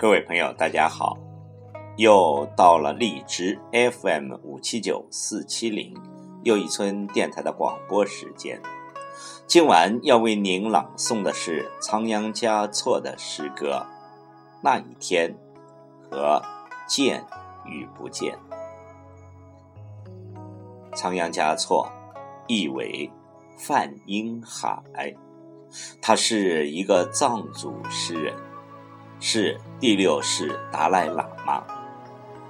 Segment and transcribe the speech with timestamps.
[0.00, 1.18] 各位朋友，大家好！
[1.96, 5.92] 又到了荔枝 FM 五七九四七零
[6.44, 8.62] 又一村电台的广播时间。
[9.48, 13.84] 今晚要为您朗诵的是仓央嘉措的诗歌
[14.62, 15.34] 《那一天》
[16.08, 16.40] 和
[16.86, 17.24] 《见
[17.66, 18.38] 与不见》。
[20.94, 21.90] 仓央嘉措，
[22.46, 23.10] 意为
[23.56, 24.80] 梵音海，
[26.00, 28.32] 他是一个藏族诗人。
[29.20, 31.64] 是第六世达赖喇嘛，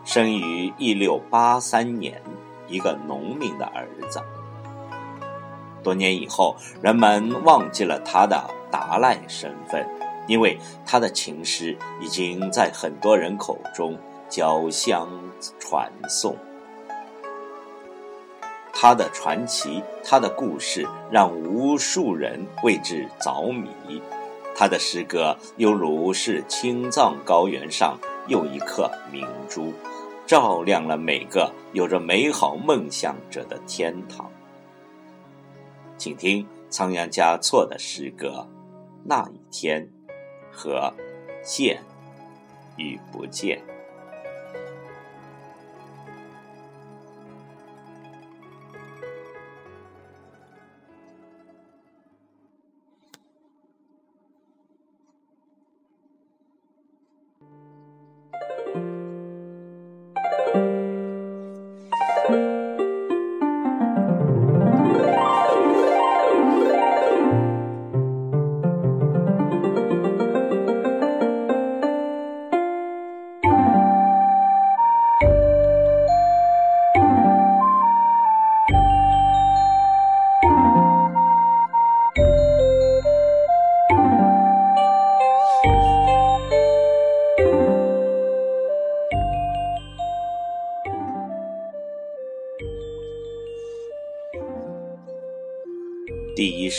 [0.04, 2.22] 生于一六八三年，
[2.66, 4.22] 一个农民的儿子。
[5.82, 9.88] 多年以后，人们忘记了他的达赖身份，
[10.26, 15.08] 因为他的情诗已经在很多人口中交相
[15.58, 16.36] 传颂。
[18.72, 24.00] 他的传奇，他的故事，让无数人为之着迷。
[24.58, 29.72] 他的诗歌犹如是青藏高原上又一颗明珠，
[30.26, 34.28] 照亮了每个有着美好梦想者的天堂。
[35.96, 38.44] 请听仓央嘉措的诗歌
[39.04, 39.80] 《那一天》
[40.50, 40.92] 和
[41.44, 41.80] 《见
[42.76, 43.58] 与不见》。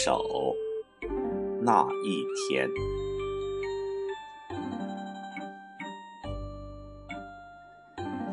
[0.09, 0.55] 走，
[1.61, 2.67] 那一天，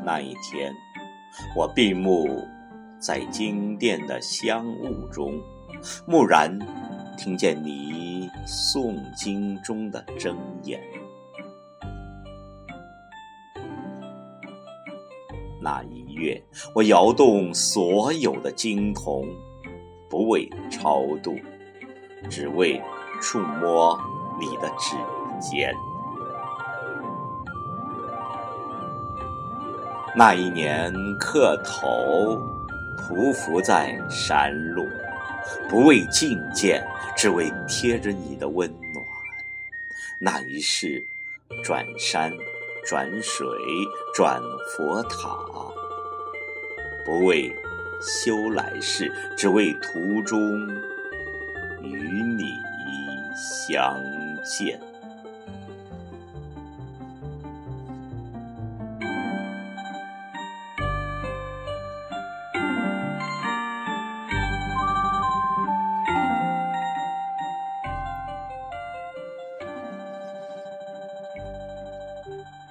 [0.02, 0.72] 那一天，
[1.54, 2.26] 我闭目
[2.98, 5.38] 在经殿的香雾中，
[6.06, 6.58] 蓦然
[7.18, 10.80] 听见你诵经中的真言。
[15.60, 16.42] 那一月，
[16.74, 19.28] 我摇动所有的经筒。
[20.08, 21.34] 不为超度，
[22.28, 22.82] 只为
[23.20, 23.98] 触摸
[24.40, 24.96] 你的指
[25.40, 25.74] 尖。
[30.14, 32.40] 那一年，磕头
[32.96, 34.86] 匍匐在山路，
[35.68, 39.04] 不为觐见，只为贴着你的温暖。
[40.18, 41.06] 那一世，
[41.62, 42.32] 转山
[42.84, 43.46] 转水
[44.14, 44.40] 转
[44.76, 45.38] 佛塔，
[47.04, 47.54] 不为。
[47.98, 50.38] 修来世，只为途中
[51.82, 52.54] 与你
[53.34, 53.96] 相
[54.44, 54.80] 见。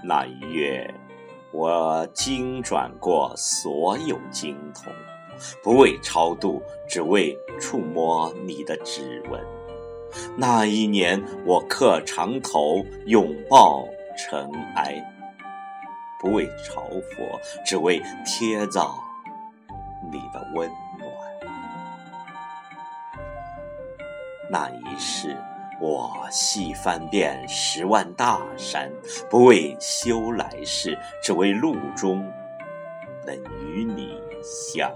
[0.08, 0.94] 那一月，
[1.52, 4.94] 我经转过所有经筒。
[5.64, 9.42] 不为超度，只为触摸你的指纹。
[10.38, 13.86] 那一年，我磕长头，拥抱
[14.18, 14.96] 尘埃。
[16.20, 18.98] 不为朝佛，只为贴造
[20.12, 20.68] 你的温
[20.98, 21.12] 暖。
[24.50, 25.36] 那一世，
[25.82, 28.90] 我细翻遍十万大山，
[29.30, 32.26] 不为修来世，只为路中
[33.26, 34.90] 能与你相。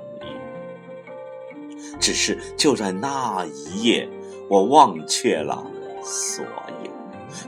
[1.99, 4.09] 只是就在那一夜，
[4.47, 5.65] 我忘却了
[6.03, 6.45] 所
[6.83, 6.91] 有，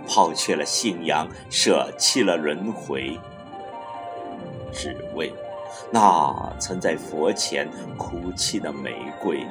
[0.08, 3.20] 抛却了信仰，舍弃了轮回，
[4.72, 5.34] 只为
[5.92, 9.46] 那曾在佛前哭泣的玫瑰，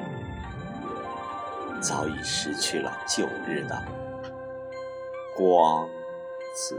[1.81, 3.81] 早已失去了旧日的
[5.35, 5.87] 光
[6.55, 6.75] 泽。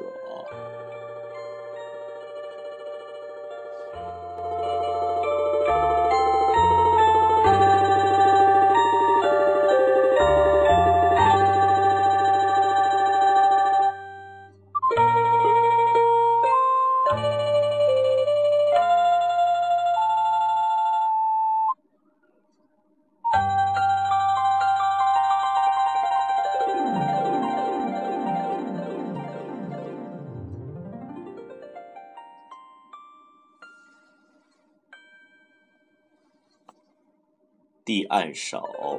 [37.92, 38.98] 地按手，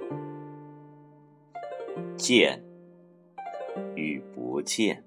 [2.16, 2.64] 见
[3.96, 5.04] 与不见。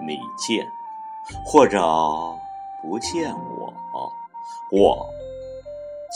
[0.00, 0.66] 你见
[1.44, 1.78] 或者
[2.80, 3.74] 不见我，
[4.70, 5.06] 我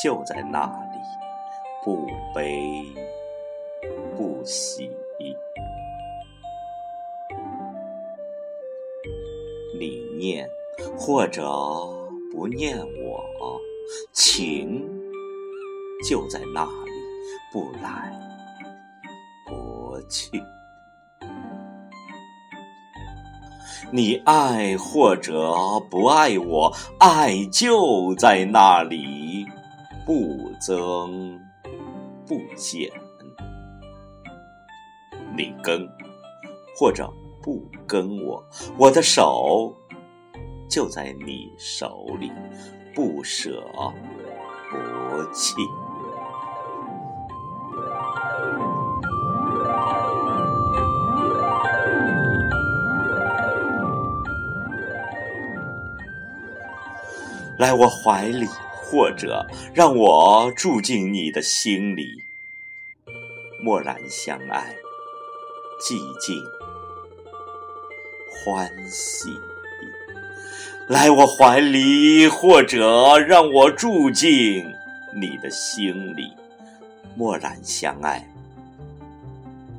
[0.03, 1.26] 就在那里，
[1.87, 2.05] 不
[2.35, 2.83] 悲
[4.17, 4.91] 不喜。
[9.79, 10.49] 你念
[10.99, 11.49] 或者
[12.33, 13.23] 不念我，
[14.13, 14.85] 情
[16.09, 16.91] 就在那里，
[17.53, 18.13] 不来
[19.47, 20.43] 不去。
[23.93, 25.55] 你爱或者
[25.89, 29.47] 不爱我，爱就在那里，
[30.05, 31.39] 不增
[32.27, 32.91] 不减。
[35.37, 35.89] 你跟
[36.77, 37.13] 或者
[37.43, 38.45] 不跟我，
[38.79, 39.77] 我的手
[40.69, 42.33] 就在你手里，
[42.95, 43.63] 不舍
[44.71, 45.55] 不弃。
[57.59, 58.47] 来我怀里，
[58.89, 59.45] 或者
[59.75, 62.23] 让我住进你的心里，
[63.61, 64.77] 默然相爱，
[65.81, 66.41] 寂静
[68.31, 69.29] 欢喜。
[70.89, 74.65] 来我怀里，或者让我住进
[75.17, 76.33] 你的心里，
[77.17, 78.25] 默然相爱，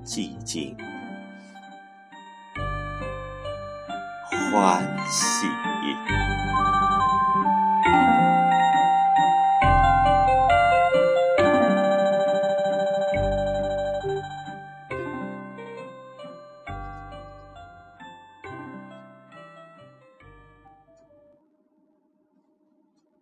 [0.06, 0.75] 寂静
[4.51, 5.48] 欢喜。